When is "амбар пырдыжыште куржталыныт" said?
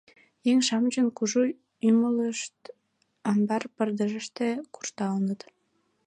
3.31-5.41